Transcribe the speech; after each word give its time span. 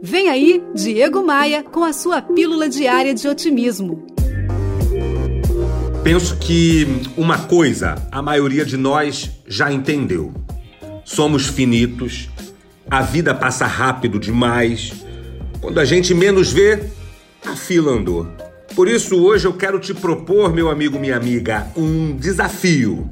Vem 0.00 0.28
aí, 0.28 0.62
Diego 0.74 1.24
Maia, 1.24 1.62
com 1.62 1.82
a 1.82 1.92
sua 1.92 2.22
pílula 2.22 2.68
diária 2.68 3.12
de 3.12 3.26
otimismo. 3.26 4.06
Penso 6.04 6.36
que 6.36 6.86
uma 7.16 7.38
coisa 7.38 7.96
a 8.10 8.22
maioria 8.22 8.64
de 8.64 8.76
nós 8.76 9.30
já 9.46 9.72
entendeu. 9.72 10.32
Somos 11.04 11.46
finitos, 11.46 12.28
a 12.88 13.02
vida 13.02 13.34
passa 13.34 13.66
rápido 13.66 14.20
demais. 14.20 14.92
Quando 15.60 15.80
a 15.80 15.84
gente 15.84 16.14
menos 16.14 16.52
vê, 16.52 16.84
a 17.44 17.56
fila 17.56 17.92
andou. 17.92 18.28
Por 18.76 18.86
isso, 18.86 19.20
hoje 19.20 19.46
eu 19.46 19.52
quero 19.52 19.80
te 19.80 19.92
propor, 19.92 20.54
meu 20.54 20.70
amigo, 20.70 20.98
minha 20.98 21.16
amiga, 21.16 21.66
um 21.76 22.14
desafio. 22.14 23.10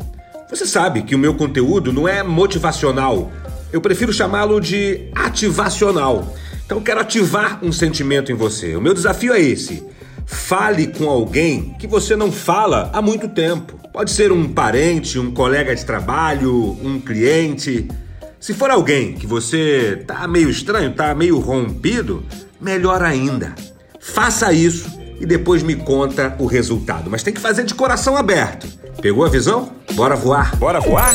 Você 0.48 0.64
sabe 0.64 1.02
que 1.02 1.16
o 1.16 1.18
meu 1.18 1.34
conteúdo 1.34 1.92
não 1.92 2.06
é 2.06 2.22
motivacional, 2.22 3.32
eu 3.72 3.80
prefiro 3.80 4.12
chamá-lo 4.12 4.60
de 4.60 5.10
ativacional. 5.12 6.32
Então, 6.66 6.82
quero 6.82 7.00
ativar 7.00 7.64
um 7.64 7.70
sentimento 7.70 8.32
em 8.32 8.34
você. 8.34 8.74
O 8.74 8.80
meu 8.80 8.92
desafio 8.92 9.32
é 9.32 9.40
esse. 9.40 9.84
Fale 10.26 10.88
com 10.88 11.08
alguém 11.08 11.76
que 11.78 11.86
você 11.86 12.16
não 12.16 12.32
fala 12.32 12.90
há 12.92 13.00
muito 13.00 13.28
tempo. 13.28 13.78
Pode 13.92 14.10
ser 14.10 14.32
um 14.32 14.48
parente, 14.52 15.16
um 15.16 15.30
colega 15.30 15.74
de 15.74 15.86
trabalho, 15.86 16.76
um 16.82 17.00
cliente. 17.00 17.86
Se 18.40 18.52
for 18.52 18.68
alguém 18.68 19.14
que 19.14 19.26
você 19.28 20.02
tá 20.04 20.26
meio 20.26 20.50
estranho, 20.50 20.92
tá 20.92 21.14
meio 21.14 21.38
rompido, 21.38 22.24
melhor 22.60 23.00
ainda. 23.00 23.54
Faça 24.00 24.52
isso 24.52 24.98
e 25.20 25.24
depois 25.24 25.62
me 25.62 25.76
conta 25.76 26.34
o 26.40 26.46
resultado. 26.46 27.08
Mas 27.08 27.22
tem 27.22 27.32
que 27.32 27.40
fazer 27.40 27.62
de 27.62 27.74
coração 27.74 28.16
aberto. 28.16 28.66
Pegou 29.00 29.24
a 29.24 29.28
visão? 29.28 29.70
Bora 29.92 30.16
voar. 30.16 30.56
Bora 30.56 30.80
voar? 30.80 31.14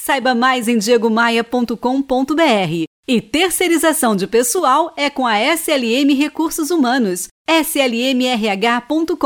Saiba 0.00 0.32
mais 0.32 0.68
em 0.68 0.78
diegomaia.com.br. 0.78 2.84
E 3.06 3.20
terceirização 3.20 4.14
de 4.14 4.28
pessoal 4.28 4.92
é 4.96 5.10
com 5.10 5.26
a 5.26 5.40
SLM 5.40 6.14
Recursos 6.16 6.70
Humanos, 6.70 7.26
slmrh.com.br. 7.48 9.16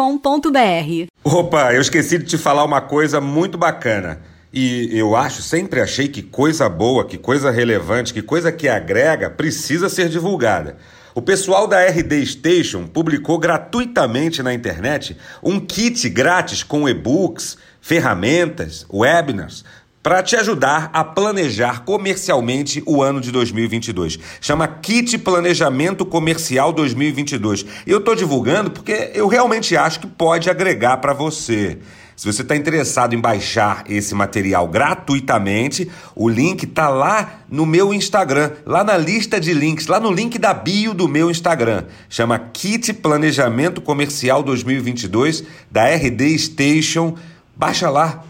Opa, 1.23 1.75
eu 1.75 1.81
esqueci 1.81 2.19
de 2.19 2.25
te 2.25 2.39
falar 2.39 2.65
uma 2.65 2.81
coisa 2.81 3.21
muito 3.21 3.59
bacana. 3.59 4.23
E 4.53 4.89
eu 4.93 5.15
acho, 5.15 5.43
sempre 5.43 5.81
achei 5.81 6.09
que 6.09 6.23
coisa 6.23 6.69
boa, 6.69 7.07
que 7.07 7.19
coisa 7.19 7.51
relevante, 7.51 8.15
que 8.15 8.23
coisa 8.23 8.51
que 8.51 8.69
agrega 8.69 9.29
precisa 9.29 9.89
ser 9.89 10.09
divulgada. 10.09 10.79
O 11.15 11.21
pessoal 11.21 11.67
da 11.67 11.85
RD 11.85 12.25
Station 12.25 12.87
publicou 12.87 13.39
gratuitamente 13.39 14.43
na 14.43 14.55
internet 14.55 15.17
um 15.43 15.61
kit 15.61 16.09
grátis 16.09 16.63
com 16.63 16.89
e-books, 16.89 17.59
ferramentas, 17.81 18.87
webinars 18.91 19.63
para 20.03 20.23
te 20.23 20.35
ajudar 20.35 20.91
a 20.93 21.05
planejar 21.05 21.85
comercialmente 21.85 22.83
o 22.85 23.03
ano 23.03 23.21
de 23.21 23.31
2022. 23.31 24.19
Chama 24.41 24.67
Kit 24.67 25.17
Planejamento 25.19 26.05
Comercial 26.05 26.73
2022. 26.73 27.65
E 27.87 27.91
eu 27.91 27.99
estou 27.99 28.17
divulgando 28.17 28.71
porque 28.71 29.13
eu 29.15 29.29
realmente 29.29 29.77
acho 29.77 30.01
que 30.01 30.07
pode 30.07 30.51
agregar 30.51 30.97
para 30.97 31.13
você. 31.13 31.79
Se 32.17 32.31
você 32.31 32.43
está 32.43 32.55
interessado 32.55 33.15
em 33.15 33.21
baixar 33.21 33.85
esse 33.89 34.15
material 34.15 34.69
gratuitamente, 34.69 35.91
o 36.15 36.29
link 36.29 36.65
está 36.65 36.89
lá 36.89 37.41
no 37.49 37.65
meu 37.65 37.93
Instagram, 37.93 38.53
lá 38.67 38.85
na 38.85 38.97
lista 38.97 39.41
de 39.41 39.55
links, 39.55 39.87
lá 39.87 39.99
no 39.99 40.13
link 40.13 40.39
da 40.39 40.53
bio 40.53 40.95
do 40.95 41.09
meu 41.09 41.31
Instagram. 41.31 41.85
Chama 42.09 42.39
Kit 42.39 42.93
Planejamento 42.93 43.81
Comercial 43.81 44.43
2022 44.43 45.45
da 45.71 45.87
RD 45.87 46.39
Station. 46.39 47.17
Baixa 47.57 47.89
lá 47.89 48.25